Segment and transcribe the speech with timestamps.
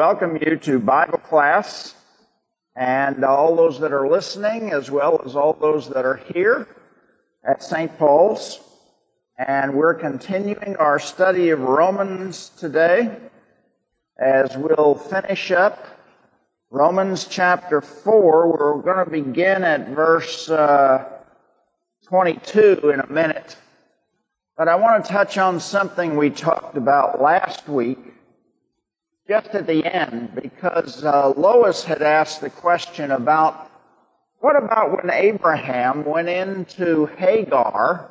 [0.00, 1.94] We welcome you to Bible class
[2.74, 6.66] and all those that are listening, as well as all those that are here
[7.44, 7.98] at St.
[7.98, 8.60] Paul's.
[9.36, 13.14] And we're continuing our study of Romans today
[14.18, 15.86] as we'll finish up
[16.70, 18.52] Romans chapter 4.
[18.52, 21.10] We're going to begin at verse uh,
[22.06, 23.54] 22 in a minute.
[24.56, 28.09] But I want to touch on something we talked about last week
[29.30, 33.70] just at the end because uh, Lois had asked the question about
[34.40, 38.10] what about when Abraham went into Hagar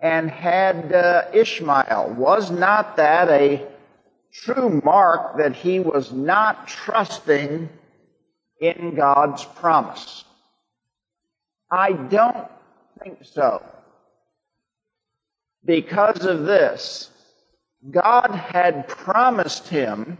[0.00, 2.14] and had uh, Ishmael?
[2.16, 3.66] Was not that a
[4.32, 7.68] true mark that he was not trusting
[8.60, 10.24] in God's promise?
[11.72, 12.46] I don't
[13.02, 13.64] think so.
[15.64, 17.09] Because of this,
[17.88, 20.18] God had promised him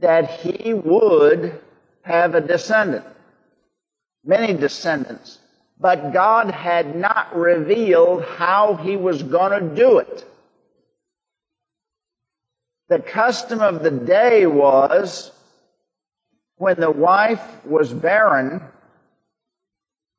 [0.00, 1.60] that he would
[2.02, 3.06] have a descendant,
[4.24, 5.38] many descendants,
[5.80, 10.24] but God had not revealed how he was going to do it.
[12.88, 15.30] The custom of the day was
[16.56, 18.62] when the wife was barren,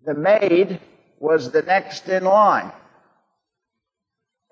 [0.06, 0.80] the maid
[1.20, 2.72] was the next in line.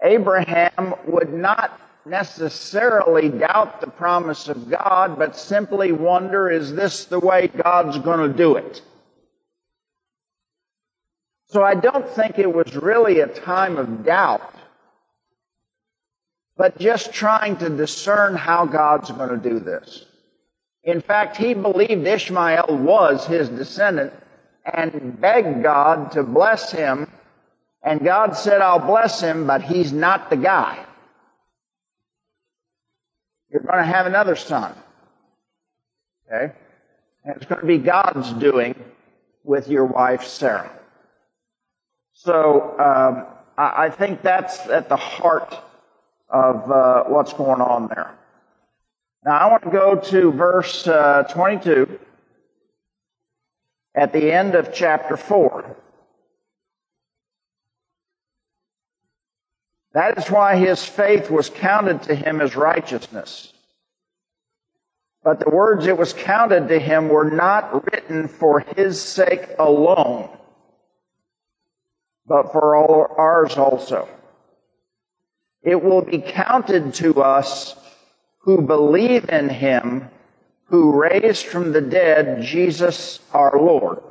[0.04, 7.20] Abraham would not necessarily doubt the promise of God, but simply wonder, is this the
[7.20, 8.82] way God's going to do it?
[11.50, 14.54] So I don't think it was really a time of doubt,
[16.58, 20.06] but just trying to discern how God's going to do this.
[20.84, 24.14] In fact, he believed Ishmael was his descendant
[24.66, 27.10] and begged God to bless him.
[27.84, 30.87] And God said, I'll bless him, but he's not the guy.
[33.52, 34.74] You're going to have another son.
[36.28, 36.54] Okay?
[37.24, 38.76] And it's going to be God's doing
[39.44, 40.72] with your wife, Sarah.
[42.14, 43.26] So um,
[43.58, 45.58] I, I, think that's at the heart
[46.30, 48.14] of uh, what's going on there.
[49.24, 52.00] Now I want to go to verse uh, 22
[53.96, 55.76] at the end of chapter 4.
[59.98, 63.52] That is why his faith was counted to him as righteousness.
[65.24, 70.30] But the words it was counted to him were not written for his sake alone,
[72.28, 74.08] but for all ours also.
[75.64, 77.76] It will be counted to us
[78.42, 80.10] who believe in him
[80.66, 84.04] who raised from the dead Jesus our Lord,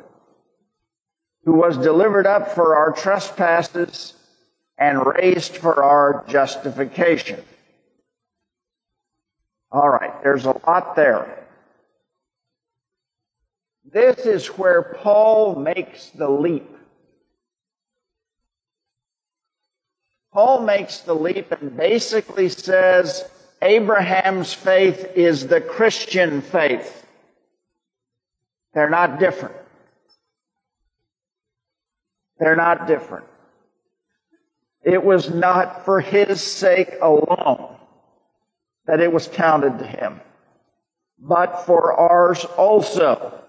[1.44, 4.14] who was delivered up for our trespasses
[4.78, 7.42] and raised for our justification.
[9.72, 11.44] All right, there's a lot there.
[13.92, 16.68] This is where Paul makes the leap.
[20.32, 23.28] Paul makes the leap and basically says
[23.62, 27.06] Abraham's faith is the Christian faith.
[28.74, 29.54] They're not different.
[32.38, 33.24] They're not different.
[34.86, 37.76] It was not for his sake alone
[38.86, 40.20] that it was counted to him,
[41.18, 43.42] but for ours also.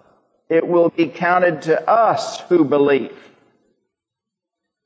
[0.50, 3.16] It will be counted to us who believe.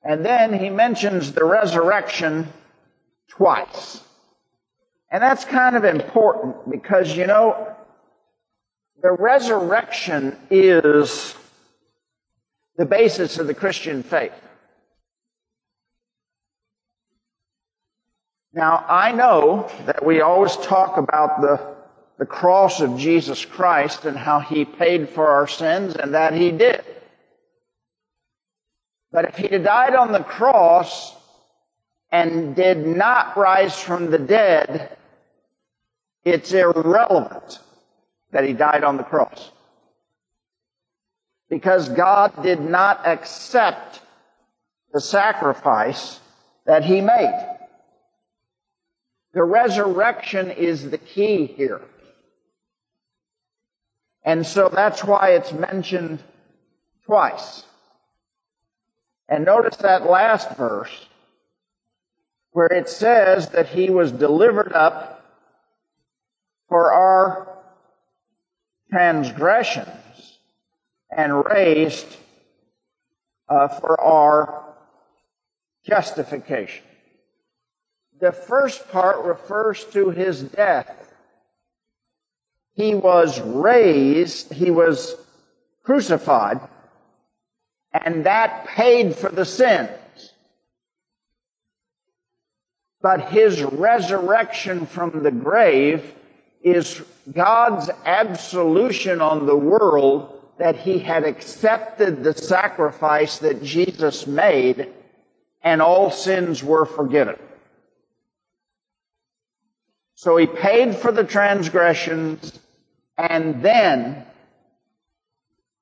[0.03, 2.51] And then he mentions the resurrection
[3.29, 4.01] twice.
[5.09, 7.73] And that's kind of important because, you know,
[9.01, 11.33] the resurrection is
[12.75, 14.33] the basis of the Christian faith.
[18.53, 21.75] Now, I know that we always talk about the,
[22.19, 26.51] the cross of Jesus Christ and how he paid for our sins and that he
[26.51, 26.83] did.
[29.11, 31.15] But if he had died on the cross
[32.11, 34.97] and did not rise from the dead,
[36.25, 37.59] it's irrelevant
[38.31, 39.51] that he died on the cross.
[41.49, 44.01] Because God did not accept
[44.93, 46.19] the sacrifice
[46.65, 47.47] that he made.
[49.33, 51.81] The resurrection is the key here.
[54.23, 56.19] And so that's why it's mentioned
[57.05, 57.63] twice.
[59.27, 61.07] And notice that last verse
[62.51, 65.25] where it says that he was delivered up
[66.67, 67.47] for our
[68.89, 70.37] transgressions
[71.15, 72.07] and raised
[73.47, 74.75] uh, for our
[75.85, 76.83] justification.
[78.21, 80.95] The first part refers to his death.
[82.73, 85.15] he was raised, he was
[85.83, 86.61] crucified,
[87.91, 89.89] and that paid for the sins.
[93.01, 96.13] But his resurrection from the grave
[96.63, 97.01] is
[97.31, 104.93] God's absolution on the world that he had accepted the sacrifice that Jesus made
[105.63, 107.37] and all sins were forgiven.
[110.21, 112.59] So he paid for the transgressions
[113.17, 114.23] and then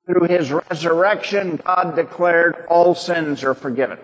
[0.06, 3.98] through his resurrection, God declared all sins are forgiven.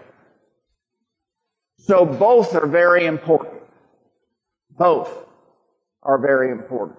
[1.78, 3.62] So both are very important.
[4.72, 5.10] Both
[6.02, 6.98] are very important.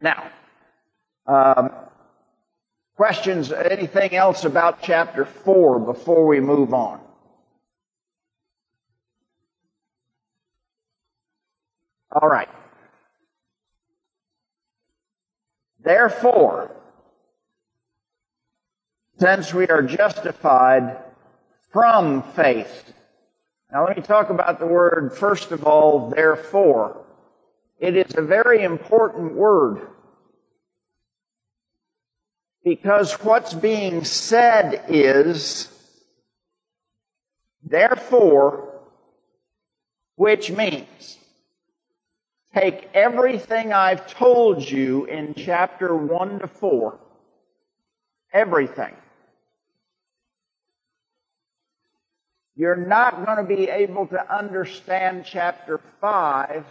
[0.00, 0.30] Now,
[1.26, 1.72] um,
[2.94, 7.03] questions, anything else about chapter 4 before we move on?
[12.14, 12.48] All right.
[15.82, 16.70] Therefore,
[19.18, 20.98] since we are justified
[21.72, 22.92] from faith.
[23.72, 27.04] Now let me talk about the word, first of all, therefore.
[27.78, 29.88] It is a very important word
[32.64, 35.68] because what's being said is,
[37.62, 38.80] therefore,
[40.14, 41.18] which means
[42.54, 46.98] take everything I've told you in chapter 1 to 4,
[48.32, 48.94] everything.
[52.56, 56.64] You're not going to be able to understand chapter 5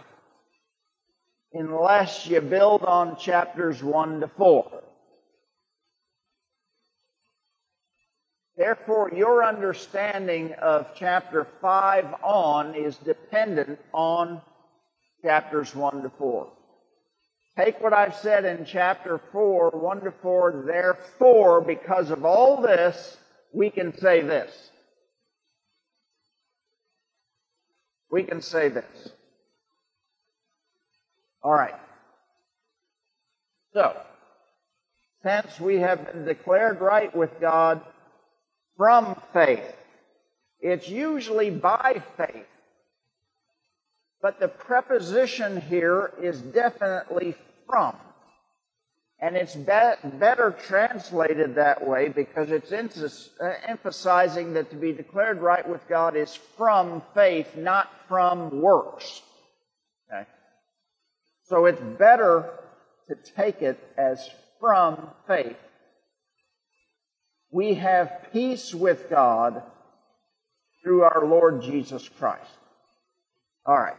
[1.52, 4.82] unless you build on chapters 1 to 4.
[8.56, 14.40] Therefore, your understanding of chapter 5 on is dependent on
[15.24, 16.48] chapters 1 to 4.
[17.56, 23.16] Take what I've said in chapter 4, 1 to 4, therefore, because of all this,
[23.52, 24.52] we can say this.
[28.10, 29.08] We can say this.
[31.42, 31.74] All right.
[33.72, 33.96] So,
[35.22, 37.80] since we have been declared right with God
[38.76, 39.64] from faith,
[40.60, 42.46] it's usually by faith.
[44.24, 47.34] But the preposition here is definitely
[47.68, 47.94] from.
[49.20, 55.42] And it's be- better translated that way because it's uh, emphasizing that to be declared
[55.42, 59.20] right with God is from faith, not from works.
[60.10, 60.26] Okay?
[61.42, 62.48] So it's better
[63.08, 64.26] to take it as
[64.58, 65.58] from faith.
[67.50, 69.62] We have peace with God
[70.82, 72.48] through our Lord Jesus Christ.
[73.66, 73.96] All right.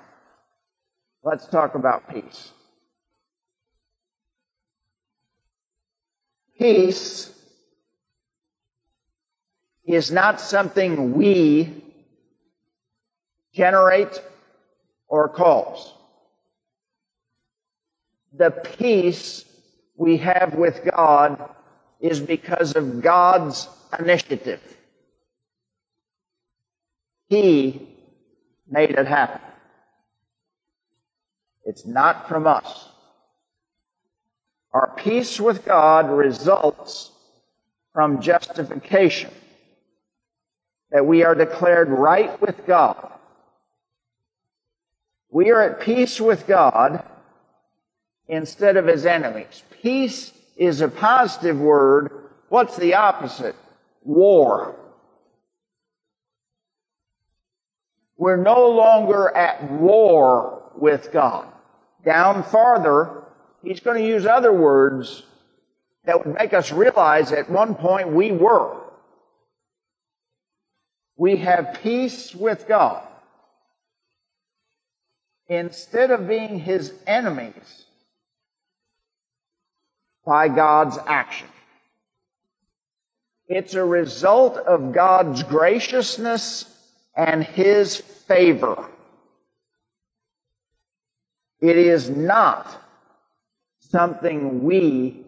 [1.25, 2.51] Let's talk about peace.
[6.59, 7.31] Peace
[9.87, 11.83] is not something we
[13.55, 14.21] generate
[15.07, 15.91] or cause.
[18.37, 19.45] The peace
[19.97, 21.49] we have with God
[21.99, 23.67] is because of God's
[23.97, 24.61] initiative.
[27.29, 27.89] He
[28.69, 29.41] made it happen.
[31.65, 32.89] It's not from us.
[34.71, 37.11] Our peace with God results
[37.93, 39.31] from justification.
[40.91, 43.11] That we are declared right with God.
[45.31, 47.03] We are at peace with God
[48.27, 49.63] instead of his enemies.
[49.81, 52.29] Peace is a positive word.
[52.49, 53.55] What's the opposite?
[54.03, 54.75] War.
[58.17, 61.47] We're no longer at war with God.
[62.05, 63.23] Down farther,
[63.63, 65.23] he's going to use other words
[66.05, 68.77] that would make us realize at one point we were.
[71.17, 73.01] We have peace with God.
[75.47, 77.85] Instead of being his enemies
[80.25, 81.47] by God's action.
[83.47, 86.65] It's a result of God's graciousness
[87.15, 88.89] and his favor.
[91.65, 92.79] It is not
[93.79, 95.25] something we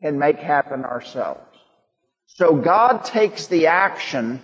[0.00, 1.40] can make happen ourselves.
[2.26, 4.40] So God takes the action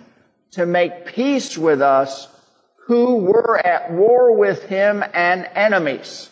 [0.51, 2.27] to make peace with us
[2.85, 6.29] who were at war with him and enemies.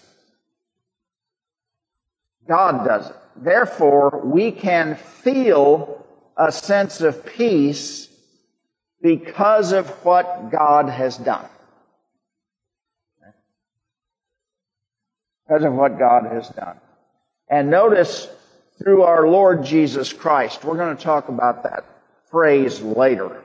[2.48, 3.15] God does it.
[3.38, 6.06] Therefore, we can feel
[6.38, 8.08] a sense of peace
[9.01, 11.50] because of what God has done.
[15.48, 16.77] Because of what God has done.
[17.50, 18.27] And notice
[18.82, 20.63] through our Lord Jesus Christ.
[20.63, 21.86] We're going to talk about that
[22.30, 23.42] phrase later.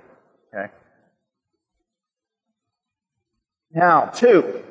[0.55, 0.71] Okay.
[3.73, 4.63] Now, two.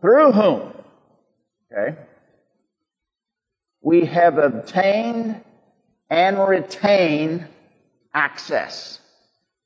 [0.00, 0.72] Through whom?
[1.72, 1.96] Okay.
[3.80, 5.42] We have obtained
[6.08, 7.46] and retain
[8.12, 9.00] access.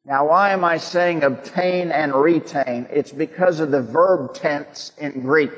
[0.08, 2.86] Now, why am I saying obtain and retain?
[2.90, 5.52] It's because of the verb tense in Greek.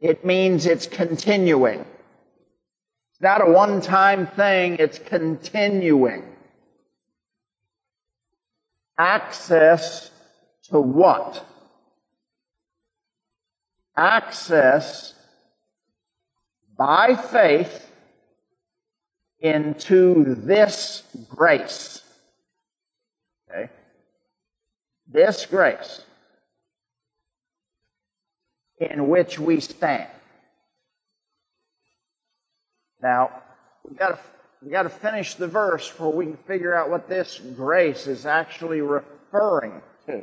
[0.00, 1.80] It means it's continuing.
[1.80, 6.22] It's not a one-time thing, it's continuing.
[8.96, 10.12] Access
[10.70, 11.44] to what?
[13.96, 15.14] Access
[16.78, 17.90] by faith
[19.40, 22.01] into this grace.
[23.52, 23.70] Okay?
[25.10, 26.02] This grace
[28.78, 30.08] in which we stand.
[33.02, 33.42] Now,
[33.86, 34.18] we've got to,
[34.62, 38.26] we've got to finish the verse before we can figure out what this grace is
[38.26, 40.22] actually referring to.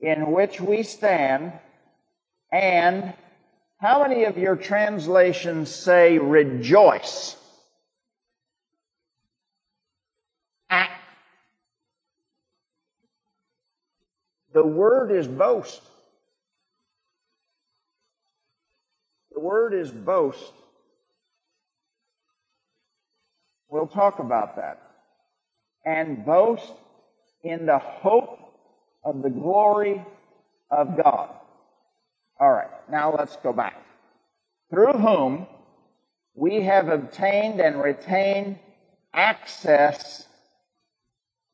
[0.00, 1.52] In which we stand,
[2.52, 3.12] and
[3.78, 7.36] how many of your translations say rejoice?
[14.52, 15.80] The word is boast.
[19.32, 20.52] The word is boast.
[23.68, 24.82] We'll talk about that.
[25.84, 26.72] And boast
[27.42, 28.38] in the hope
[29.04, 30.04] of the glory
[30.70, 31.30] of God.
[32.38, 33.80] All right, now let's go back.
[34.70, 35.46] Through whom
[36.34, 38.58] we have obtained and retained
[39.14, 40.26] access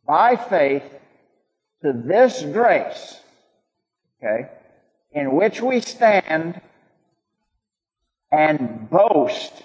[0.07, 0.85] by faith
[1.83, 3.21] to this grace,
[4.23, 4.49] okay,
[5.13, 6.61] in which we stand
[8.33, 9.63] and boast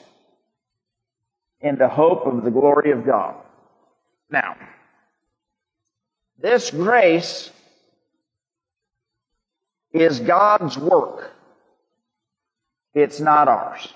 [1.61, 3.35] in the hope of the glory of God.
[4.29, 4.55] Now,
[6.39, 7.51] this grace
[9.93, 11.31] is God's work.
[12.93, 13.87] It's not ours.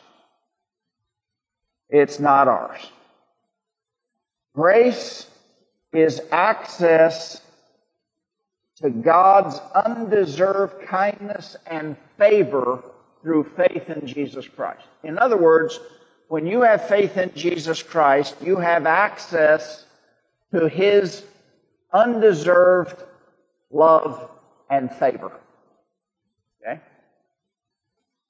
[1.90, 2.92] It's not ours.
[4.54, 5.28] Grace
[5.94, 7.42] is access
[8.82, 12.84] to God's undeserved kindness and favor
[13.22, 14.86] through faith in Jesus Christ.
[15.04, 15.80] In other words,
[16.28, 19.86] when you have faith in Jesus Christ, you have access
[20.54, 21.24] to His
[21.94, 23.02] undeserved
[23.72, 24.30] love
[24.70, 25.32] and favor.
[26.62, 26.82] Okay?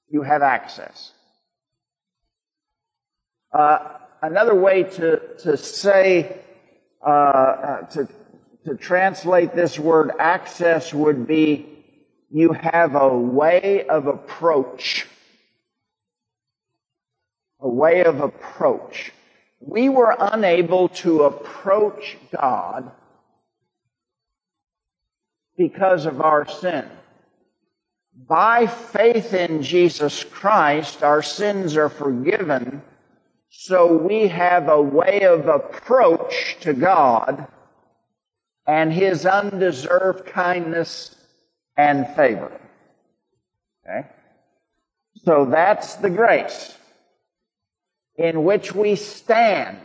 [0.08, 1.12] You have access.
[3.52, 3.78] Uh,
[4.22, 6.38] another way to, to say,
[7.04, 8.08] uh, uh, to
[8.66, 11.66] to translate this word access would be
[12.30, 15.06] you have a way of approach.
[17.60, 19.12] A way of approach.
[19.60, 22.90] We were unable to approach God
[25.56, 26.86] because of our sin.
[28.28, 32.82] By faith in Jesus Christ, our sins are forgiven,
[33.48, 37.46] so we have a way of approach to God
[38.66, 41.14] and his undeserved kindness
[41.76, 42.52] and favor.
[43.84, 44.08] Okay?
[45.24, 46.76] So that's the grace
[48.16, 49.78] in which we stand.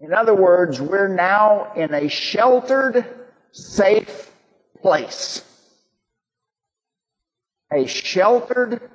[0.00, 3.06] In other words, we're now in a sheltered,
[3.52, 4.30] safe
[4.80, 5.44] place.
[7.72, 8.90] A sheltered,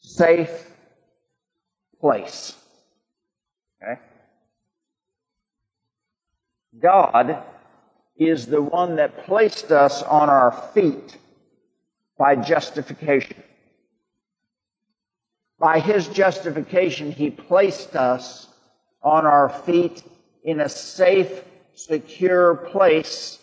[0.00, 0.70] safe
[2.00, 2.56] place.
[3.82, 4.00] Okay?
[6.80, 7.42] God
[8.16, 11.16] is the one that placed us on our feet
[12.18, 13.42] by justification.
[15.58, 18.46] By his justification, he placed us
[19.02, 20.02] on our feet
[20.44, 21.44] in a safe,
[21.74, 23.38] secure place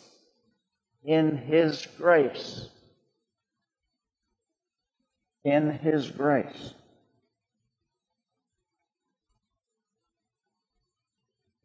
[1.04, 2.68] in his grace.
[5.44, 6.74] In his grace.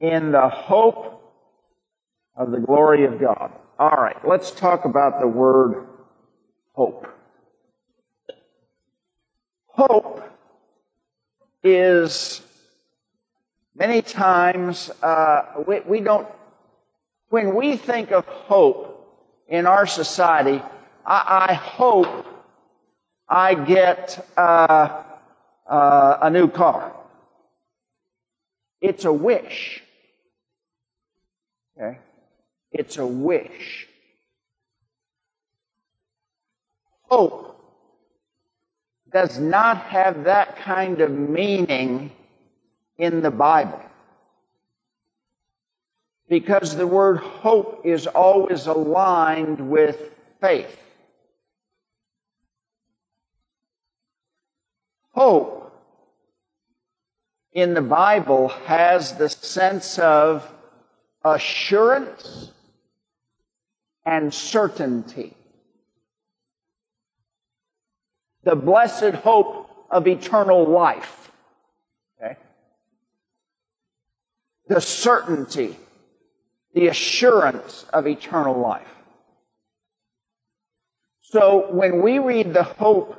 [0.01, 1.12] In the hope
[2.37, 3.53] of the glory of God.
[3.79, 5.87] All right, let's talk about the word
[6.73, 7.07] hope.
[9.67, 10.23] Hope
[11.63, 12.43] is
[13.75, 16.29] many times uh, we, we, don't,
[17.29, 18.89] when we think of hope
[19.49, 20.63] in our society,
[21.05, 22.27] I, I hope
[23.29, 25.03] I get uh,
[25.67, 26.93] uh, a new car.
[28.81, 29.83] It's a wish.
[31.77, 31.99] Okay?
[32.73, 33.89] It's a wish.
[37.13, 37.63] hope
[39.13, 42.11] does not have that kind of meaning
[42.97, 43.83] in the Bible.
[46.27, 49.99] Because the word hope is always aligned with
[50.41, 50.75] faith.
[55.11, 55.71] Hope
[57.53, 60.51] in the Bible has the sense of
[61.23, 62.53] assurance
[64.05, 65.37] and certainty.
[68.45, 71.31] The blessed hope of eternal life.
[72.21, 72.37] Okay?
[74.69, 75.77] The certainty,
[76.75, 78.89] the assurance of eternal life.
[81.21, 83.17] So when we read the hope,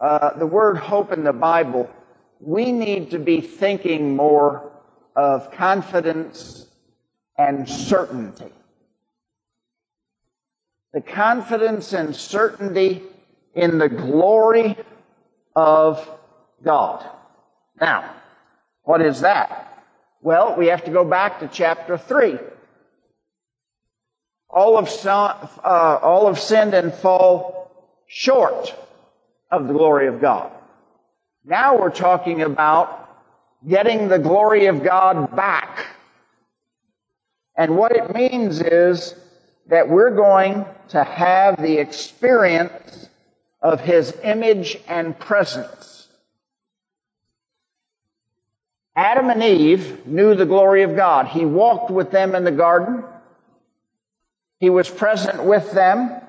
[0.00, 1.88] uh, the word hope in the Bible,
[2.40, 4.72] we need to be thinking more
[5.16, 6.66] of confidence
[7.38, 8.52] and certainty.
[10.94, 13.02] The confidence and certainty
[13.52, 14.76] in the glory
[15.56, 16.08] of
[16.62, 17.04] God.
[17.80, 18.14] Now,
[18.84, 19.82] what is that?
[20.22, 22.38] Well, we have to go back to chapter 3.
[24.48, 27.72] All of, uh, all have sinned and fall
[28.06, 28.72] short
[29.50, 30.52] of the glory of God.
[31.44, 33.10] Now we're talking about
[33.66, 35.86] getting the glory of God back.
[37.56, 39.16] And what it means is
[39.68, 43.08] that we're going to have the experience
[43.60, 46.08] of His image and presence.
[48.96, 51.26] Adam and Eve knew the glory of God.
[51.26, 53.02] He walked with them in the garden.
[54.60, 56.20] He was present with them.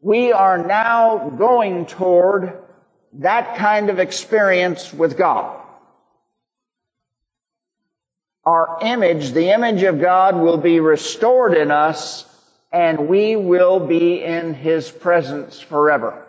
[0.00, 2.62] We are now going toward
[3.14, 5.65] that kind of experience with God.
[8.46, 12.24] Our image, the image of God, will be restored in us
[12.72, 16.24] and we will be in His presence forever.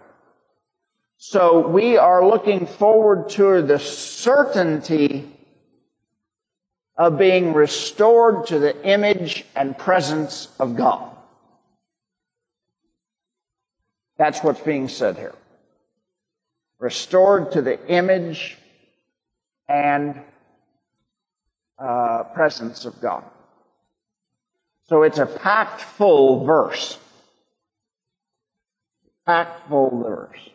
[1.18, 5.32] So we are looking forward to the certainty
[6.98, 11.12] of being restored to the image and presence of God.
[14.18, 15.36] That's what's being said here
[16.80, 18.58] restored to the image
[19.68, 20.22] and
[21.80, 23.24] uh, presence of God.
[24.90, 26.98] So it's a packed full verse.
[29.26, 30.50] Packed full verse.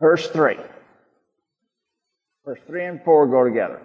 [0.00, 0.56] Verse 3.
[2.44, 3.82] Verse 3 and 4 go together.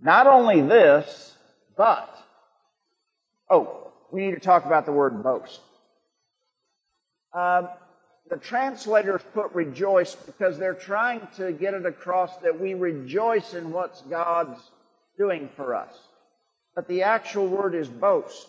[0.00, 1.34] Not only this,
[1.76, 2.08] but,
[3.50, 5.60] oh, we need to talk about the word boast.
[7.32, 7.68] Um,
[8.30, 13.72] the translators put rejoice because they're trying to get it across that we rejoice in
[13.72, 14.60] what God's
[15.18, 15.92] doing for us.
[16.76, 18.46] But the actual word is boast.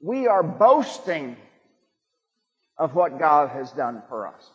[0.00, 1.36] We are boasting
[2.78, 4.50] of what God has done for us.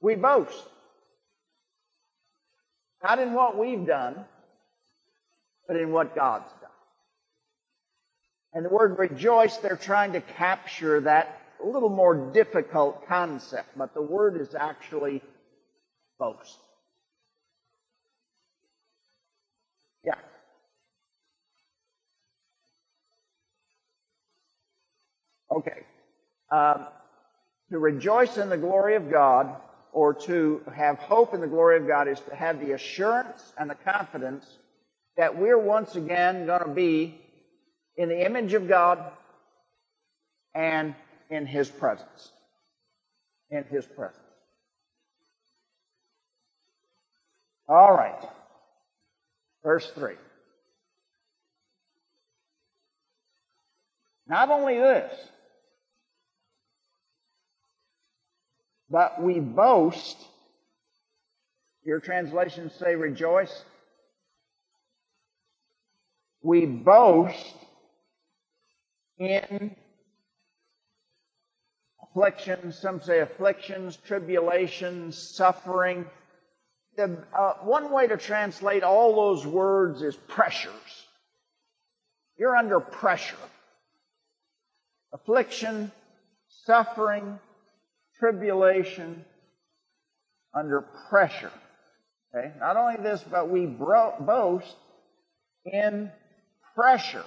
[0.00, 0.64] We boast.
[3.04, 4.16] Not in what we've done,
[5.68, 6.70] but in what God's done.
[8.52, 13.94] And the word rejoice, they're trying to capture that a little more difficult concept, but
[13.94, 15.22] the word is actually
[16.18, 16.58] boast.
[20.04, 20.14] Yeah.
[25.50, 25.84] Okay.
[26.50, 26.86] Um,
[27.70, 29.56] to rejoice in the glory of God
[29.92, 33.70] or to have hope in the glory of God is to have the assurance and
[33.70, 34.44] the confidence
[35.16, 37.18] that we're once again going to be
[37.96, 38.98] in the image of God
[40.54, 40.94] and
[41.34, 42.30] in His presence.
[43.50, 44.18] In His presence.
[47.68, 48.22] All right.
[49.62, 50.14] Verse 3.
[54.28, 55.12] Not only this,
[58.88, 60.16] but we boast.
[61.84, 63.64] Your translations say rejoice.
[66.42, 67.54] We boast
[69.18, 69.76] in
[72.14, 76.06] afflictions, some say afflictions, tribulations, suffering.
[76.96, 80.72] The, uh, one way to translate all those words is pressures.
[82.38, 83.36] You're under pressure.
[85.12, 85.90] Affliction,
[86.64, 87.38] suffering,
[88.18, 89.24] tribulation,
[90.54, 91.50] under pressure.
[92.34, 92.52] Okay?
[92.60, 94.76] Not only this, but we bro- boast
[95.64, 96.10] in
[96.76, 97.24] pressure,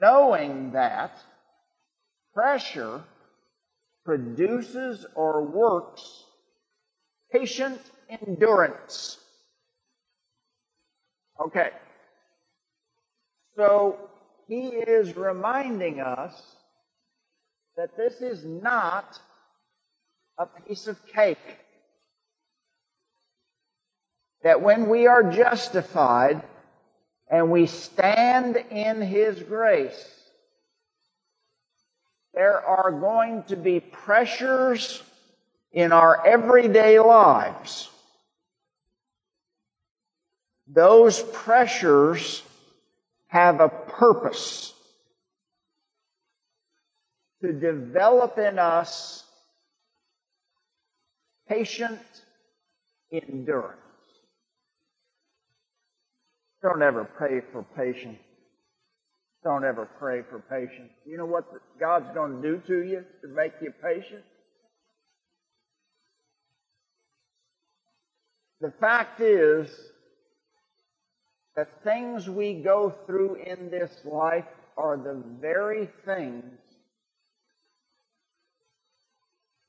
[0.00, 1.16] knowing that
[2.32, 3.02] pressure
[4.04, 6.24] produces or works
[7.32, 9.18] patient endurance.
[11.44, 11.70] Okay.
[13.56, 13.98] So
[14.46, 16.32] he is reminding us
[17.76, 19.18] that this is not
[20.38, 21.58] a piece of cake.
[24.42, 26.42] That when we are justified
[27.30, 30.23] and we stand in His grace,
[32.34, 35.02] there are going to be pressures
[35.72, 37.88] in our everyday lives.
[40.66, 42.42] Those pressures
[43.28, 44.72] have a purpose
[47.42, 49.24] to develop in us
[51.48, 52.00] patient
[53.12, 53.78] endurance.
[56.62, 58.18] Don't ever pray for patience.
[59.44, 60.90] Don't ever pray for patience.
[61.06, 61.44] You know what
[61.78, 64.22] God's going to do to you to make you patient?
[68.62, 69.68] The fact is,
[71.54, 74.46] the things we go through in this life
[74.78, 76.58] are the very things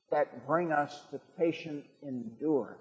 [0.10, 2.80] that bring us to patient endurance.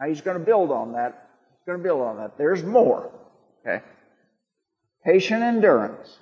[0.00, 1.30] Now he's going to build on that.
[1.52, 2.36] He's going to build on that.
[2.36, 3.12] There's more.
[3.64, 3.84] Okay.
[5.04, 6.18] Patient endurance.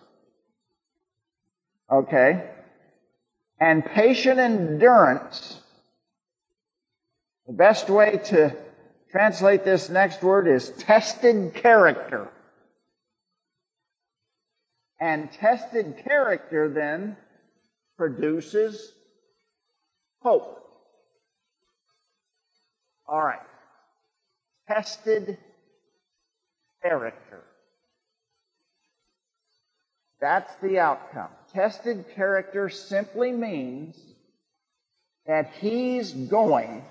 [1.91, 2.51] Okay.
[3.61, 5.61] And patient endurance,
[7.47, 8.57] the best way to
[9.13, 12.29] translate this next word is tested character.
[15.01, 17.17] And tested character then
[17.97, 18.93] produces
[20.23, 20.59] hope.
[23.07, 23.39] All right.
[24.67, 25.39] Tested
[26.83, 27.43] character.
[30.23, 31.31] That's the outcome.
[31.53, 33.99] Tested character simply means
[35.27, 36.85] that he's going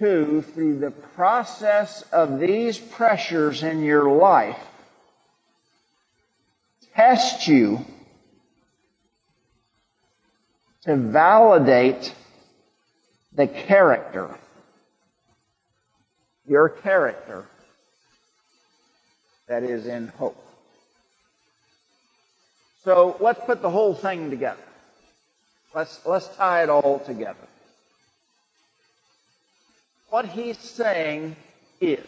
[0.00, 4.58] to, through the process of these pressures in your life,
[6.96, 7.86] test you
[10.82, 12.12] to validate
[13.32, 14.36] the character,
[16.44, 17.44] your character
[19.46, 20.42] that is in hope.
[22.86, 24.62] So let's put the whole thing together.
[25.74, 27.48] Let's, let's tie it all together.
[30.08, 31.34] What he's saying
[31.80, 32.06] is,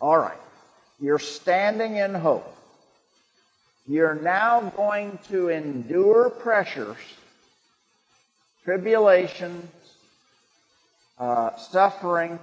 [0.00, 0.38] all right,
[1.02, 2.56] you're standing in hope.
[3.86, 6.96] You're now going to endure pressures,
[8.64, 9.70] tribulations,
[11.18, 12.38] uh, suffering,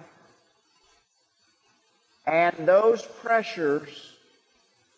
[2.27, 3.89] and those pressures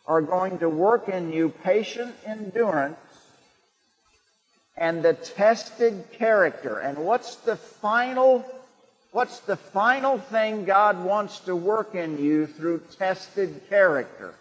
[0.05, 2.97] are going to work in you patient endurance
[4.77, 6.79] and the tested character.
[6.79, 8.45] And what's the final
[9.11, 14.33] what's the final thing God wants to work in you through tested character?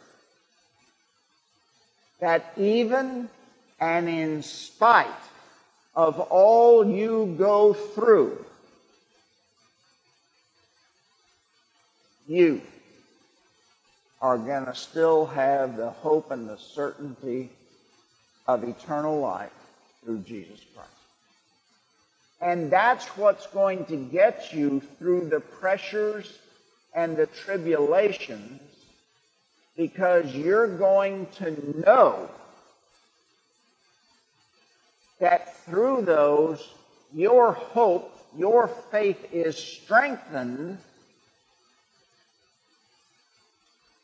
[2.20, 3.28] that even
[3.80, 5.06] and in spite
[5.94, 8.44] of all you go through,
[12.28, 12.60] you
[14.20, 17.50] are going to still have the hope and the certainty
[18.46, 19.50] of eternal life
[20.04, 20.90] through Jesus Christ.
[22.40, 26.38] And that's what's going to get you through the pressures
[26.94, 28.60] and the tribulations
[29.76, 32.28] because you're going to know
[35.20, 36.66] that through those,
[37.14, 40.78] your hope, your faith is strengthened.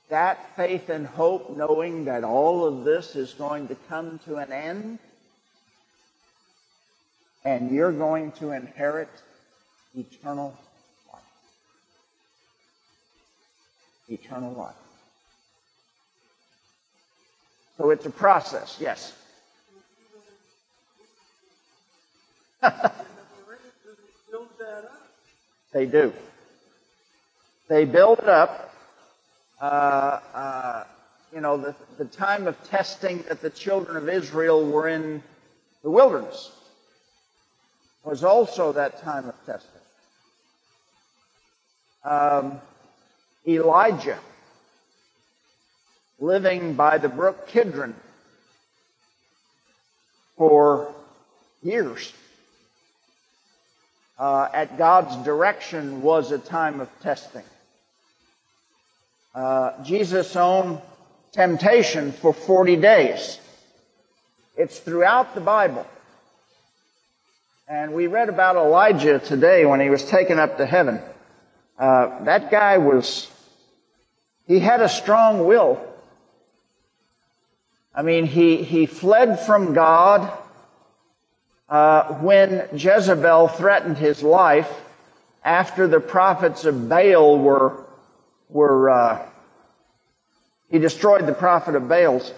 [0.08, 4.52] That faith and hope, knowing that all of this is going to come to an
[4.52, 4.98] end,
[7.44, 9.08] and you're going to inherit
[9.96, 10.56] eternal
[11.12, 11.22] life.
[14.08, 14.74] Eternal life.
[17.76, 19.12] So it's a process, yes.
[25.72, 26.12] they do.
[27.68, 28.72] They build it up.
[29.60, 30.84] Uh, uh,
[31.34, 35.22] you know, the, the time of testing that the children of Israel were in
[35.82, 36.50] the wilderness
[38.04, 39.70] was also that time of testing.
[42.04, 42.60] Um,
[43.46, 44.18] Elijah
[46.18, 47.94] living by the brook Kidron
[50.36, 50.94] for
[51.62, 52.12] years.
[54.18, 57.44] Uh, at God's direction was a time of testing.
[59.36, 60.80] Uh, Jesus' own
[61.32, 63.38] temptation for 40 days.
[64.56, 65.86] It's throughout the Bible.
[67.68, 71.02] And we read about Elijah today when he was taken up to heaven.
[71.78, 73.30] Uh, that guy was
[74.46, 75.86] He had a strong will.
[77.94, 80.32] I mean, he, he fled from God
[81.68, 84.72] uh, when Jezebel threatened his life
[85.44, 87.85] after the prophets of Baal were,
[88.48, 89.26] were uh,
[90.70, 92.32] he destroyed the prophet of Baal's,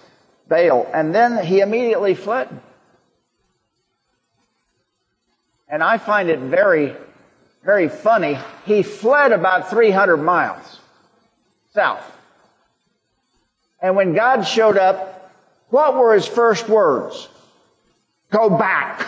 [0.48, 2.48] Baal, and then he immediately fled.
[5.68, 6.94] And I find it very,
[7.62, 8.38] very funny.
[8.64, 10.80] He fled about 300 miles
[11.74, 12.04] south.
[13.80, 15.32] And when God showed up,
[15.68, 17.28] what were his first words?
[18.30, 19.06] Go back.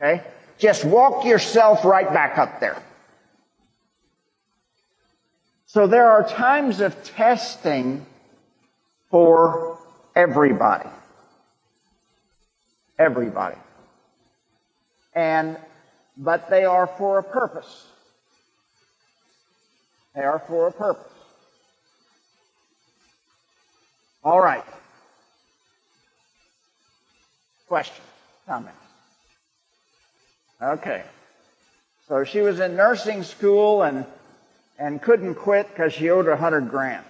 [0.00, 0.22] Okay?
[0.58, 2.80] Just walk yourself right back up there.
[5.76, 8.06] So there are times of testing
[9.10, 9.78] for
[10.14, 10.88] everybody.
[12.98, 13.58] Everybody.
[15.14, 15.58] And,
[16.16, 17.88] but they are for a purpose.
[20.14, 21.12] They are for a purpose.
[24.24, 24.64] All right.
[27.68, 28.02] Question,
[28.46, 28.76] comment.
[30.62, 31.02] Okay.
[32.08, 34.06] So she was in nursing school and
[34.78, 37.04] and couldn't quit because she owed a hundred grand.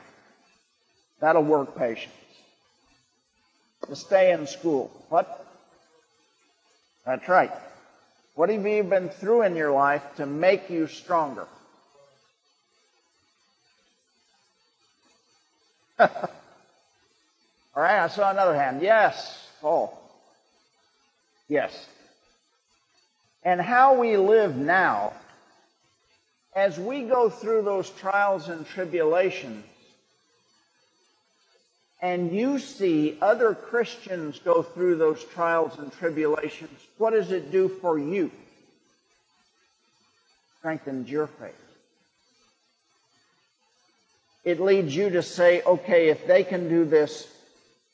[1.21, 2.13] That'll work patience.
[3.89, 4.91] To stay in school.
[5.09, 5.47] What?
[7.05, 7.53] That's right.
[8.35, 11.47] What have you been through in your life to make you stronger?
[15.99, 16.09] All
[17.75, 18.83] right, I saw another hand.
[18.83, 19.99] Yes, Paul.
[21.49, 21.87] Yes.
[23.43, 25.13] And how we live now,
[26.57, 29.63] as we go through those trials and tribulations,
[32.01, 37.69] and you see other Christians go through those trials and tribulations, what does it do
[37.69, 38.31] for you?
[40.59, 41.55] Strengthens your faith.
[44.43, 47.29] It leads you to say, okay, if they can do this,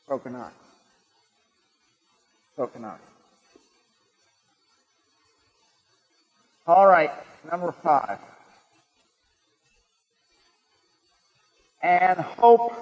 [0.07, 0.51] so can I.
[2.57, 2.97] So can I.
[6.67, 7.11] All right,
[7.51, 8.19] number five.
[11.83, 12.75] And hope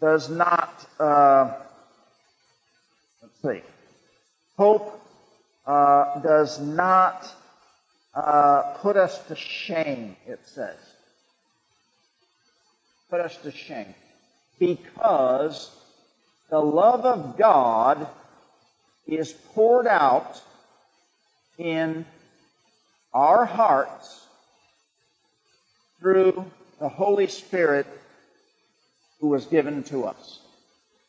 [0.00, 1.54] does not, uh,
[3.22, 3.62] let's see,
[4.58, 5.00] hope
[5.66, 7.32] uh, does not
[8.14, 10.76] uh, put us to shame, it says.
[13.08, 13.94] Put us to shame.
[14.58, 15.70] Because
[16.50, 18.06] the love of God
[19.06, 20.40] is poured out
[21.58, 22.04] in
[23.14, 24.26] our hearts
[26.00, 26.44] through
[26.82, 27.86] the Holy Spirit
[29.20, 30.40] who was given to us.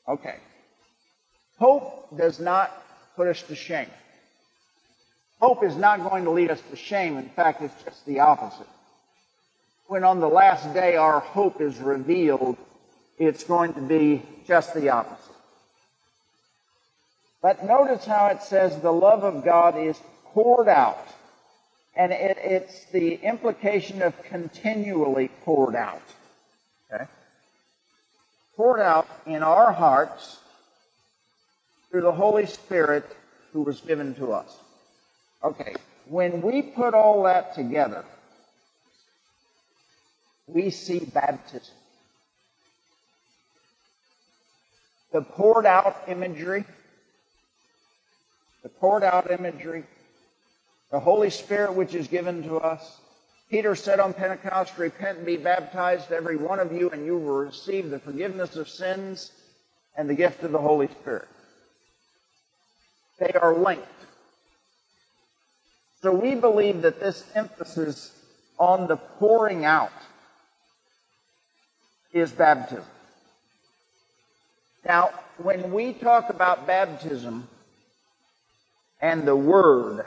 [0.08, 0.36] Okay.
[1.58, 2.72] Hope does not
[3.16, 3.90] put us to shame.
[5.40, 7.18] Hope is not going to lead us to shame.
[7.18, 8.68] In fact, it's just the opposite.
[9.88, 12.56] When on the last day our hope is revealed,
[13.18, 15.36] it's going to be just the opposite.
[17.42, 20.00] But notice how it says the love of God is
[20.34, 21.04] poured out
[21.96, 26.02] and it, it's the implication of continually poured out.
[26.92, 27.06] Okay?
[28.56, 30.40] Poured out in our hearts
[31.90, 33.06] through the Holy Spirit
[33.52, 34.58] who was given to us.
[35.44, 35.76] Okay,
[36.08, 38.04] when we put all that together,
[40.48, 41.76] we see baptism.
[45.12, 46.66] The poured out imagery,
[48.64, 49.84] the poured out imagery
[50.94, 53.00] the Holy Spirit which is given to us.
[53.50, 57.38] Peter said on Pentecost, Repent and be baptized, every one of you, and you will
[57.38, 59.32] receive the forgiveness of sins
[59.98, 61.28] and the gift of the Holy Spirit.
[63.18, 63.88] They are linked.
[66.04, 68.12] So we believe that this emphasis
[68.60, 69.92] on the pouring out
[72.12, 72.86] is baptism.
[74.86, 77.48] Now, when we talk about baptism
[79.02, 80.06] and the Word,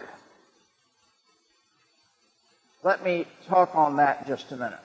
[2.87, 4.79] let me talk on that just a minute.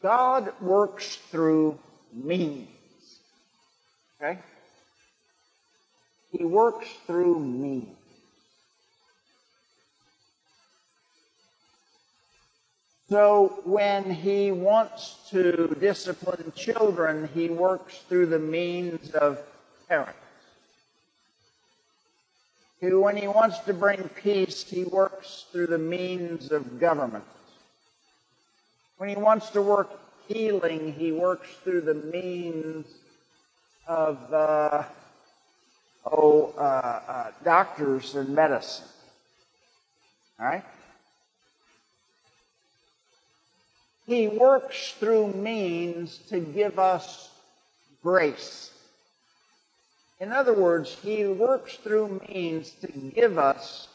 [0.00, 1.80] God works through
[2.14, 2.68] means.
[4.22, 4.38] Okay?
[6.30, 7.88] He works through means.
[13.08, 19.42] So when he wants to discipline children, he works through the means of
[19.88, 20.29] parents
[22.80, 27.24] who, when he wants to bring peace, he works through the means of government.
[28.96, 29.90] When he wants to work
[30.28, 32.86] healing, he works through the means
[33.86, 34.84] of uh,
[36.06, 38.86] oh, uh, uh, doctors and medicine.
[40.38, 40.64] All right?
[44.10, 47.30] he works through means to give us
[48.02, 48.72] grace.
[50.20, 53.88] In other words, he works through means to give us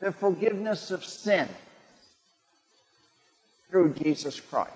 [0.00, 1.46] the forgiveness of sin
[3.70, 4.72] through Jesus Christ.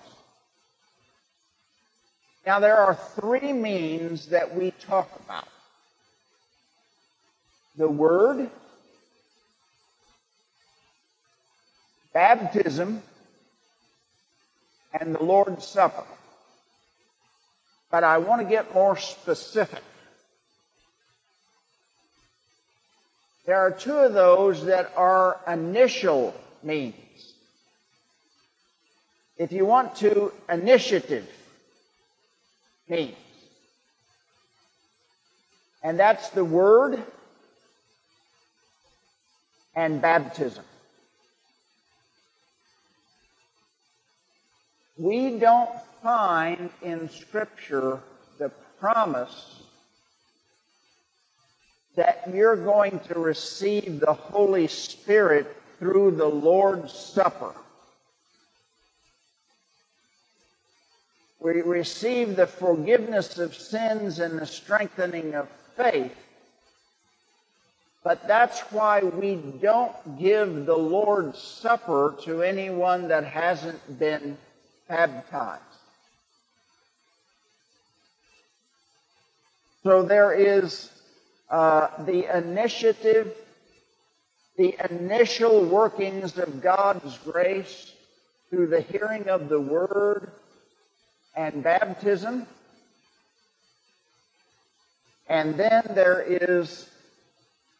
[2.46, 5.48] Now, there are three means that we talk about
[7.76, 8.50] the Word,
[12.12, 13.02] baptism,
[15.00, 16.04] and the Lord's Supper.
[17.90, 19.82] But I want to get more specific.
[23.46, 26.94] There are two of those that are initial means.
[29.36, 31.28] If you want to, initiative
[32.88, 33.16] means.
[35.82, 37.02] And that's the Word
[39.74, 40.64] and baptism.
[44.96, 45.70] We don't
[46.02, 48.00] find in Scripture
[48.38, 49.63] the promise
[51.96, 57.54] that you're going to receive the Holy Spirit through the Lord's Supper.
[61.40, 66.16] We receive the forgiveness of sins and the strengthening of faith.
[68.02, 74.36] But that's why we don't give the Lord's Supper to anyone that hasn't been
[74.88, 75.62] baptized.
[79.82, 80.90] So there is
[81.54, 83.32] uh, the initiative,
[84.56, 87.92] the initial workings of God's grace
[88.50, 90.32] through the hearing of the Word
[91.36, 92.48] and baptism.
[95.28, 96.90] And then there is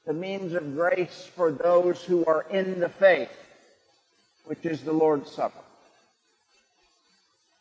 [0.07, 3.37] the means of grace for those who are in the faith,
[4.45, 5.65] which is the Lord's Supper.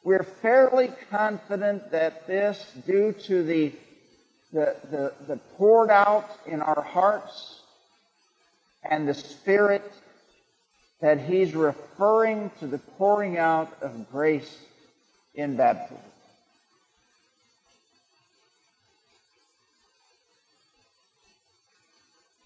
[0.04, 3.72] We're fairly confident that this, due to the,
[4.54, 7.60] the, the, the poured out in our hearts
[8.84, 9.92] and the Spirit,
[11.02, 14.58] that he's referring to the pouring out of grace
[15.34, 15.98] in baptism.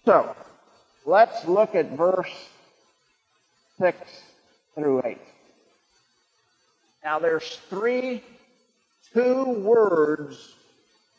[0.04, 0.34] So,
[1.04, 2.32] let's look at verse
[3.78, 3.98] 6
[4.74, 5.18] through 8.
[7.04, 8.22] Now, there's three,
[9.12, 10.54] two words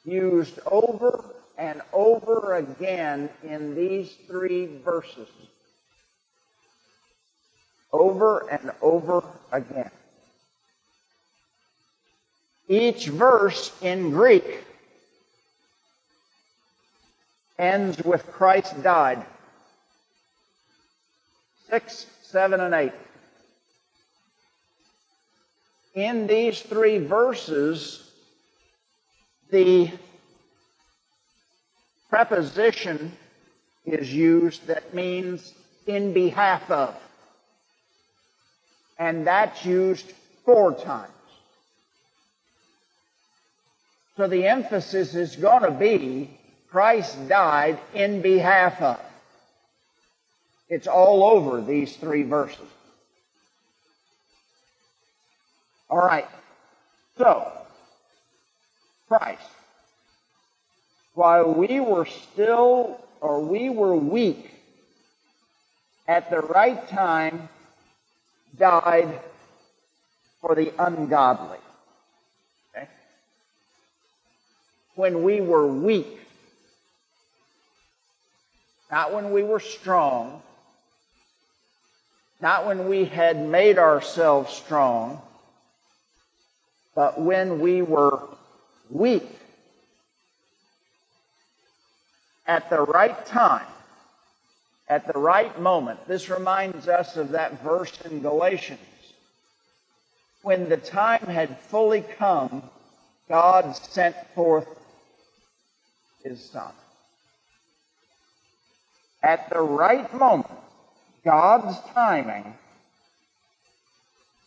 [0.10, 1.24] used over
[1.58, 5.28] and over again in these three verses.
[7.92, 9.92] Over and over again.
[12.68, 14.64] Each verse in Greek
[17.58, 19.26] ends with Christ died.
[21.70, 22.94] Six, seven, and eight.
[25.94, 28.09] In these three verses,
[29.52, 29.92] the
[32.10, 33.12] preposition
[33.86, 35.54] is used that means
[35.88, 36.96] in behalf of.
[38.98, 40.12] And that's used
[40.46, 41.12] four times.
[44.18, 46.38] So the emphasis is going to be
[46.70, 49.00] Christ died in behalf of.
[50.68, 52.68] It's all over these three verses.
[55.90, 56.28] All right.
[57.18, 57.52] So,
[59.10, 59.42] Christ,
[61.16, 64.52] while we were still, or we were weak,
[66.08, 67.50] at the right time,
[68.58, 69.20] died
[70.42, 71.58] for the ungodly.
[72.76, 72.88] Okay?
[74.96, 76.20] when we were weak,
[78.92, 80.42] not when we were strong,
[82.42, 85.20] not when we had made ourselves strong,
[86.96, 88.29] but when we were
[88.90, 89.30] weak.
[92.48, 93.68] At the right time,
[94.90, 96.08] at the right moment.
[96.08, 98.80] This reminds us of that verse in Galatians.
[100.42, 102.64] When the time had fully come,
[103.28, 104.68] God sent forth
[106.24, 106.72] his son.
[109.22, 110.50] At the right moment,
[111.24, 112.56] God's timing,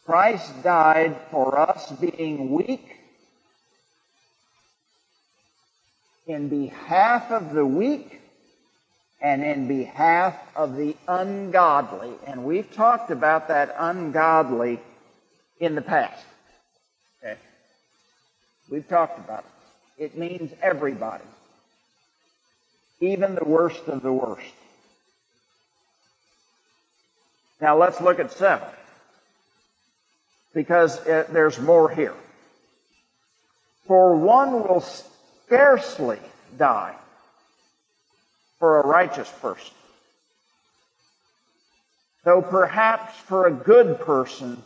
[0.05, 3.02] Christ died for us being weak
[6.33, 8.21] in behalf of the weak
[9.21, 12.13] and in behalf of the ungodly.
[12.27, 14.81] And we've talked about that ungodly
[15.61, 16.25] in the past.
[17.23, 17.39] Okay?
[18.71, 19.45] We've talked about
[19.99, 20.05] it.
[20.05, 21.25] It means everybody
[23.03, 24.55] even the worst of the worst.
[27.61, 28.69] Now let's look at seven.
[30.55, 32.15] because it, there's more here.
[33.87, 34.81] For one will
[35.53, 36.19] scarcely
[36.57, 36.95] die
[38.59, 39.75] for a righteous person,
[42.25, 44.57] though perhaps for a good person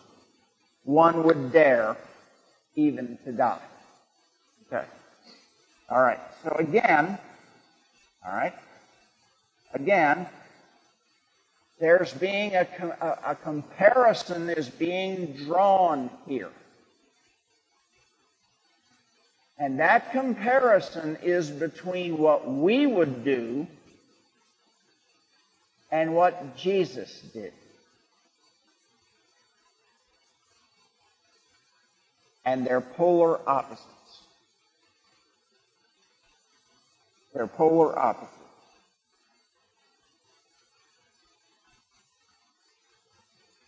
[0.84, 1.96] one would dare
[2.76, 3.58] even to die.
[4.68, 4.84] Okay.
[5.90, 6.20] All right.
[6.44, 7.18] So again,
[8.24, 8.54] all right.
[9.74, 10.24] Again,
[11.80, 12.64] there's being a,
[13.00, 16.50] a, a comparison is being drawn here.
[19.58, 23.66] And that comparison is between what we would do
[25.90, 27.52] and what Jesus did.
[32.44, 33.86] And they're polar opposites.
[37.32, 38.32] They're polar opposites.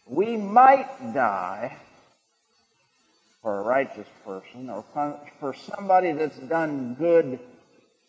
[0.07, 1.77] We might die
[3.49, 4.85] for a righteous person or
[5.41, 7.39] for somebody that's done good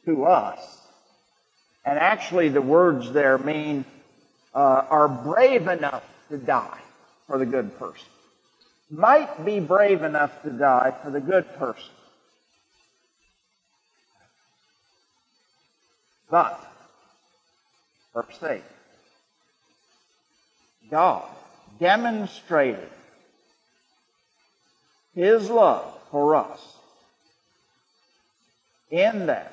[0.04, 0.60] to us.
[1.86, 3.86] And actually, the words there mean
[4.54, 6.82] uh, are brave enough to die
[7.26, 8.06] for the good person.
[8.92, 11.96] Might be brave enough to die for the good person.
[16.30, 16.62] But,
[18.14, 18.62] verse 8,
[20.92, 21.30] God
[21.80, 22.90] demonstrated
[25.20, 26.62] his love for us
[28.90, 29.52] in that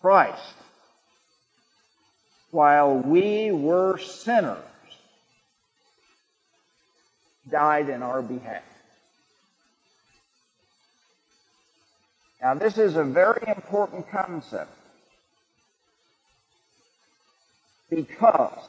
[0.00, 0.54] Christ,
[2.50, 4.58] while we were sinners,
[7.48, 8.64] died in our behalf.
[12.42, 14.72] Now, this is a very important concept
[17.88, 18.68] because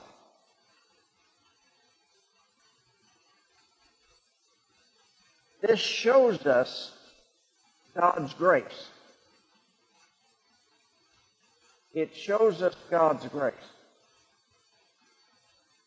[5.63, 6.91] This shows us
[7.95, 8.89] God's grace.
[11.93, 13.53] It shows us God's grace.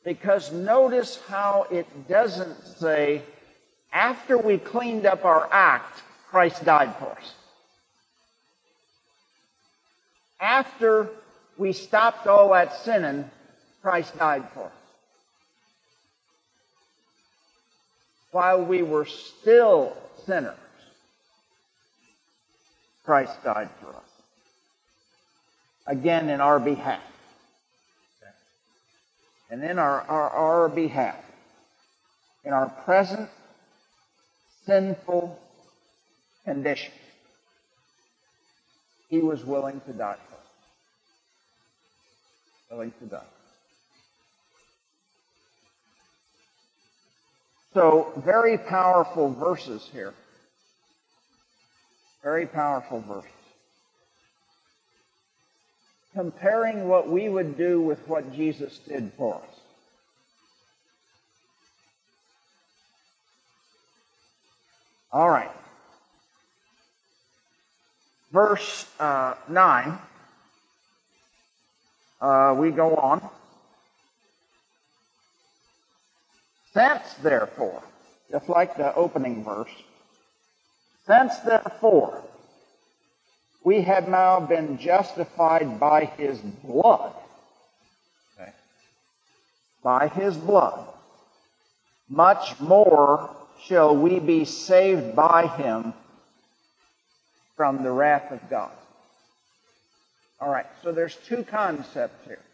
[0.03, 3.21] Because notice how it doesn't say,
[3.93, 7.35] after we cleaned up our act, Christ died for us.
[10.41, 11.11] After
[11.59, 13.29] we stopped all that sinning,
[13.83, 14.86] Christ died for us.
[18.37, 20.59] While we were still sinners,
[23.03, 24.11] Christ died for us.
[25.87, 27.01] Again, in our behalf.
[29.49, 31.17] And in our, our, our behalf,
[32.45, 33.31] in our present
[34.67, 35.41] sinful
[36.45, 36.93] condition,
[39.09, 40.51] he was willing to die for us.
[42.71, 43.36] Willing to die.
[47.77, 50.15] So, very powerful verses here.
[52.23, 53.31] Very powerful verses.
[56.15, 59.61] Comparing what we would do with what Jesus did for us.
[65.13, 65.51] All right.
[68.33, 69.99] Verse uh, 9,
[72.23, 73.21] uh, we go on.
[76.77, 77.83] Since therefore,
[78.31, 79.71] just like the opening verse,
[81.07, 82.23] since therefore
[83.65, 87.15] we have now been justified by his blood,
[88.39, 88.53] okay.
[89.83, 90.87] by his blood,
[92.11, 95.95] much more shall we be saved by him
[97.57, 98.73] from the wrath of God.
[100.43, 102.45] All right, so there's two concepts here.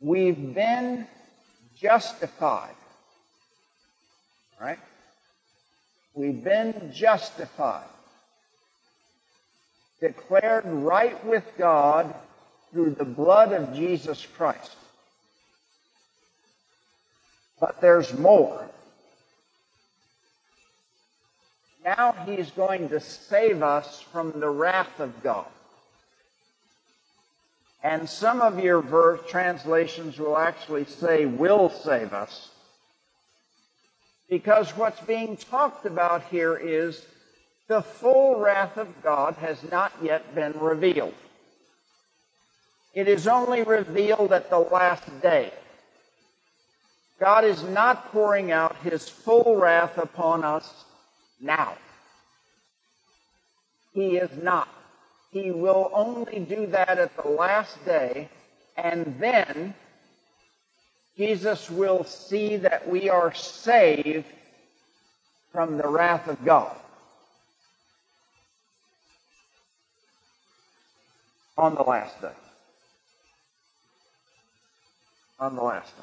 [0.00, 1.08] We've been
[1.80, 2.74] justified.
[4.60, 4.78] Right?
[6.14, 7.86] We've been justified.
[10.00, 12.14] Declared right with God
[12.72, 14.76] through the blood of Jesus Christ.
[17.60, 18.68] But there's more.
[21.84, 25.46] Now he's going to save us from the wrath of God.
[27.88, 28.82] And some of your
[29.30, 32.50] translations will actually say, will save us.
[34.28, 37.02] Because what's being talked about here is
[37.66, 41.14] the full wrath of God has not yet been revealed.
[42.92, 45.50] It is only revealed at the last day.
[47.18, 50.84] God is not pouring out his full wrath upon us
[51.40, 51.74] now.
[53.94, 54.68] He is not.
[55.30, 58.28] He will only do that at the last day,
[58.76, 59.74] and then
[61.16, 64.26] Jesus will see that we are saved
[65.52, 66.74] from the wrath of God.
[71.56, 72.32] On the last day.
[75.40, 76.02] On the last day.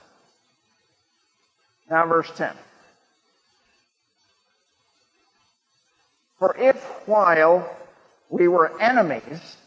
[1.90, 2.54] Now, verse 10.
[6.38, 6.76] For if
[7.08, 7.70] while
[8.30, 9.58] we were enemies,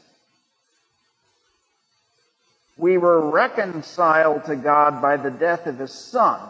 [2.77, 6.41] we were reconciled to God by the death of his Son,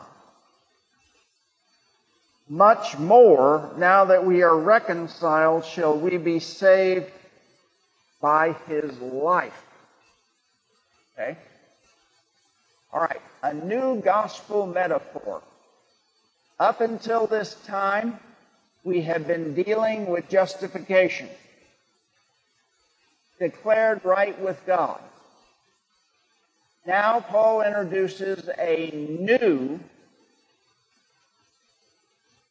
[2.49, 7.11] much more, now that we are reconciled, shall we be saved
[8.21, 9.63] by his life.
[11.15, 11.37] Okay?
[12.93, 15.43] All right, a new gospel metaphor.
[16.59, 18.19] Up until this time,
[18.83, 21.29] we have been dealing with justification,
[23.39, 25.01] declared right with God.
[26.87, 29.79] Now, Paul introduces a new,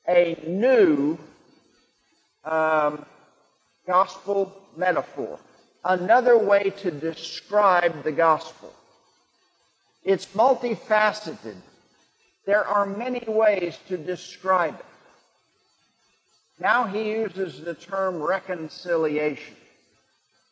[0.08, 1.18] a new
[2.46, 3.06] um,
[3.88, 5.40] gospel metaphor,
[5.84, 8.74] another way to describe the gospel.
[10.04, 11.56] It's multifaceted.
[12.46, 14.86] There are many ways to describe it.
[16.60, 19.56] Now he uses the term reconciliation.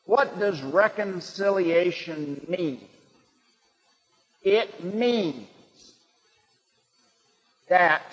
[0.06, 2.82] What does reconciliation mean?
[4.44, 5.48] It means
[7.70, 8.04] that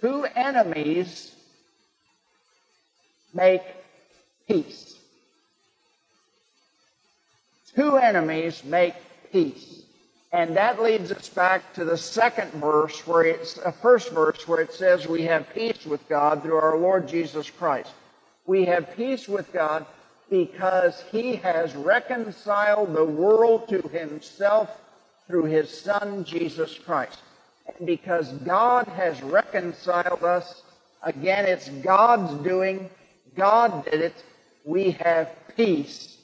[0.00, 1.32] two enemies
[3.32, 3.62] make
[4.48, 4.96] peace.
[7.74, 8.94] Two enemies make
[9.30, 9.82] peace.
[10.32, 14.60] And that leads us back to the second verse, where it's the first verse, where
[14.60, 17.92] it says we have peace with God through our Lord Jesus Christ.
[18.44, 19.86] We have peace with God
[20.30, 24.80] because He has reconciled the world to Himself
[25.26, 27.18] through His Son Jesus Christ.
[27.78, 30.62] And because God has reconciled us,
[31.02, 32.90] again, it's God's doing.
[33.36, 34.24] God did it.
[34.64, 36.16] We have peace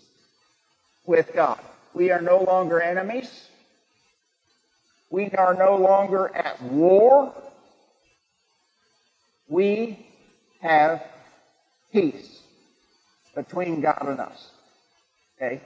[1.04, 1.60] with God.
[1.94, 3.48] We are no longer enemies.
[5.10, 7.34] We are no longer at war.
[9.48, 10.06] We
[10.60, 11.04] have
[11.92, 12.41] peace
[13.34, 14.50] between God and us.
[15.36, 15.60] Okay?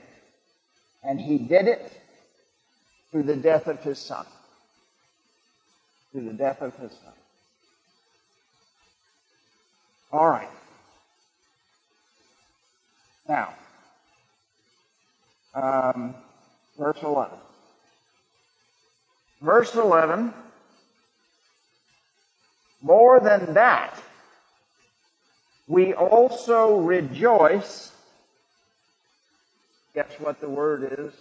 [1.03, 1.91] And he did it
[3.11, 4.25] through the death of his son.
[6.11, 7.13] Through the death of his son.
[10.11, 10.49] All right.
[13.27, 13.53] Now,
[15.53, 16.15] um,
[16.77, 17.37] verse 11.
[19.41, 20.33] Verse 11,
[22.81, 23.93] more than that,
[25.67, 27.91] we also rejoice.
[29.93, 31.13] Guess what the word is?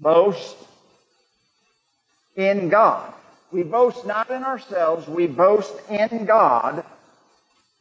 [0.00, 0.56] Boast
[2.36, 3.12] in God.
[3.52, 6.84] We boast not in ourselves, we boast in God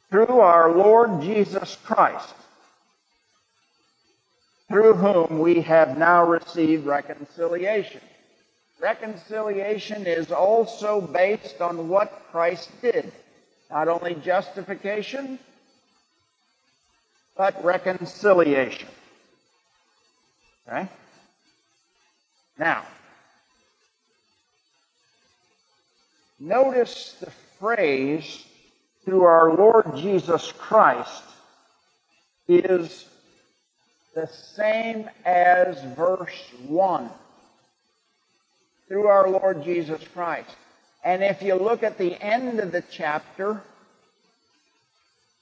[0.10, 2.34] through our Lord Jesus Christ,
[4.68, 8.02] through whom we have now received reconciliation.
[8.82, 13.12] Reconciliation is also based on what Christ did.
[13.70, 15.40] Not only justification,
[17.38, 18.88] but reconciliation.
[20.68, 20.88] Okay?
[22.58, 22.84] Now,
[26.40, 28.44] notice the phrase
[29.06, 31.24] through our Lord Jesus Christ
[32.48, 33.06] is
[34.16, 37.10] the same as verse 1
[38.88, 40.56] through our Lord Jesus Christ.
[41.04, 43.62] And if you look at the end of the chapter,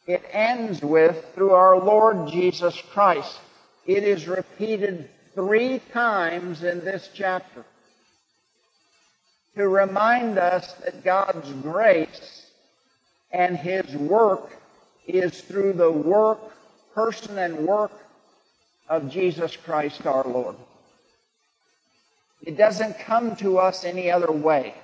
[0.06, 3.40] it ends with through our Lord Jesus Christ.
[3.86, 7.66] It is repeated three times in this chapter
[9.56, 12.46] to remind us that God's grace
[13.32, 14.52] and His work
[15.08, 16.40] is through the work,
[16.94, 17.92] person, and work
[18.88, 20.56] of Jesus Christ our Lord.
[22.42, 24.76] It doesn't come to us any other way.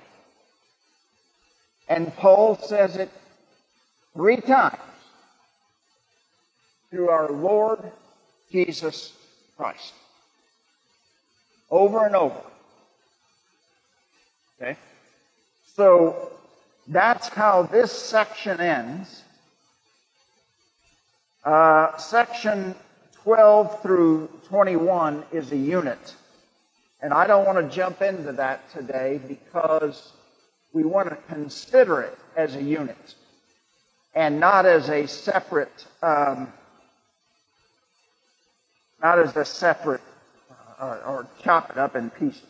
[1.88, 3.10] And Paul says it
[4.14, 4.78] three times
[6.90, 7.80] through our Lord
[8.50, 9.12] Jesus
[9.56, 9.92] Christ.
[11.70, 12.40] Over and over.
[14.60, 14.76] Okay?
[15.74, 16.30] So
[16.86, 19.22] that's how this section ends.
[21.44, 22.74] Uh, section
[23.24, 26.14] 12 through 21 is a unit.
[27.02, 30.12] And I don't want to jump into that today because
[30.74, 33.14] we want to consider it as a unit
[34.14, 36.52] and not as a separate, um,
[39.00, 40.02] not as a separate,
[40.78, 42.42] uh, or chop it up in pieces.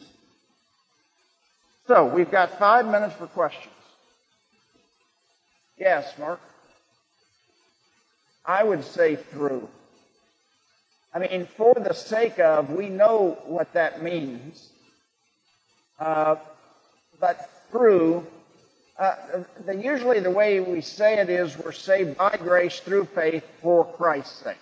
[1.86, 3.68] So we've got five minutes for questions.
[5.78, 6.40] Yes, Mark?
[8.46, 9.68] I would say through.
[11.12, 14.70] I mean, for the sake of, we know what that means.
[15.98, 16.36] Uh,
[17.20, 18.24] but through,
[19.00, 19.16] uh,
[19.66, 23.84] the, usually the way we say it is we're saved by grace through faith for
[23.84, 24.56] Christ's sake.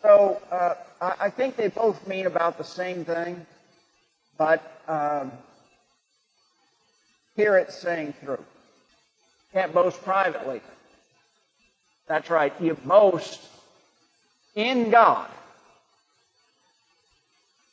[0.00, 3.44] So uh, I, I, think they both mean about the same thing,
[4.38, 5.32] but um,
[7.34, 8.44] here it's saying through.
[9.52, 10.60] Can't boast privately.
[12.06, 12.52] That's right.
[12.60, 13.40] You boast
[14.54, 15.28] in God.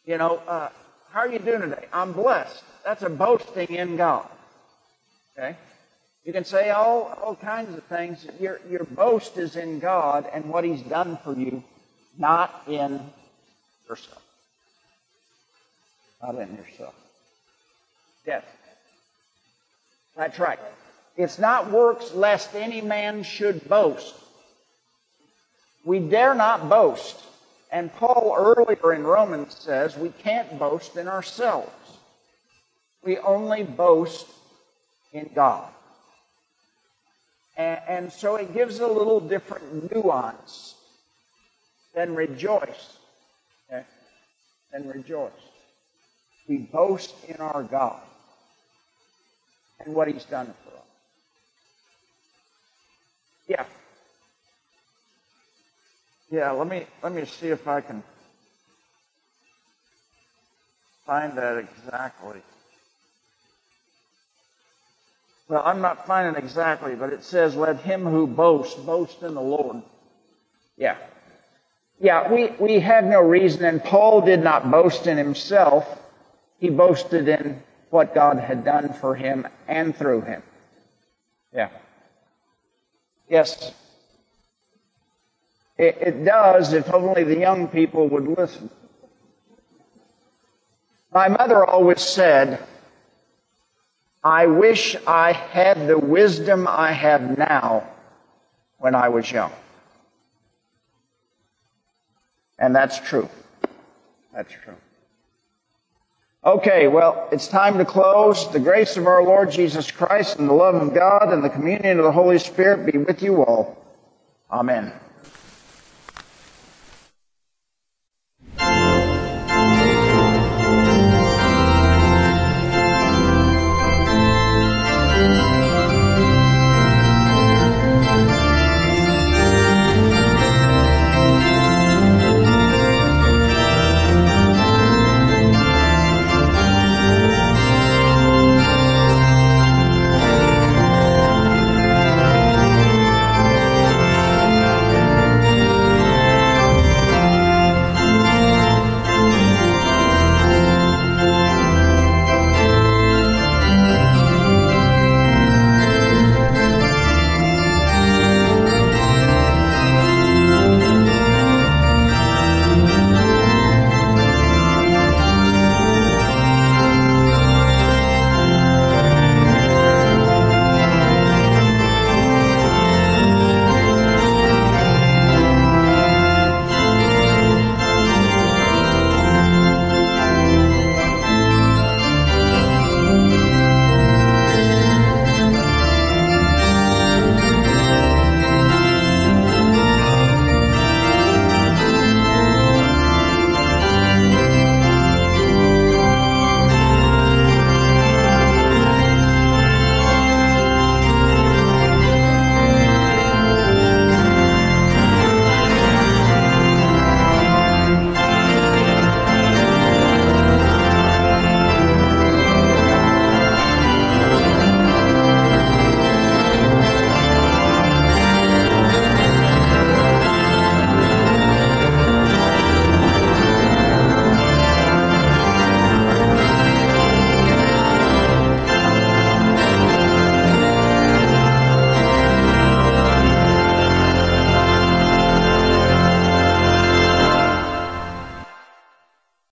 [0.06, 0.70] You know, uh,
[1.12, 1.86] how are you doing today?
[1.94, 2.64] I'm blessed.
[2.84, 4.28] That's a boasting in God.
[5.38, 5.56] Okay?
[6.26, 8.26] You can say all, all kinds of things.
[8.40, 11.64] Your, your boast is in God and what He's done for you,
[12.18, 13.02] not in
[13.88, 14.22] yourself.
[16.22, 16.94] Not in yourself.
[18.26, 18.44] Yes.
[20.16, 20.60] That's right.
[21.16, 24.16] It's not works lest any man should boast.
[25.86, 27.18] We dare not boast.
[27.72, 31.72] And Paul earlier in Romans says we can't boast in ourselves.
[33.04, 34.28] We only boast
[35.14, 35.70] in God.
[37.58, 40.76] And, and so it gives a little different nuance
[41.94, 42.98] than rejoice.
[43.72, 43.86] Okay?
[44.72, 45.32] Than rejoice.
[46.48, 48.02] We boast in our God
[49.86, 50.86] and what He's done for us.
[53.48, 53.66] Yeah.
[56.32, 58.04] Yeah, let me let me see if I can
[61.06, 62.42] find that exactly.
[65.50, 69.42] Well, I'm not finding exactly, but it says, "Let him who boasts boast in the
[69.42, 69.82] Lord."
[70.78, 70.96] Yeah,
[72.00, 72.32] yeah.
[72.32, 75.88] We we have no reason, and Paul did not boast in himself.
[76.60, 80.44] He boasted in what God had done for him and through him.
[81.54, 81.70] Yeah.
[83.28, 83.74] Yes.
[85.78, 88.70] It, it does if only the young people would listen.
[91.14, 92.60] My mother always said,
[94.24, 97.88] I wish I had the wisdom I have now
[98.78, 99.52] when I was young.
[102.58, 103.30] And that's true.
[104.34, 104.76] That's true.
[106.44, 108.50] Okay, well, it's time to close.
[108.52, 112.00] The grace of our Lord Jesus Christ and the love of God and the communion
[112.00, 113.78] of the Holy Spirit be with you all.
[114.52, 114.94] Amen.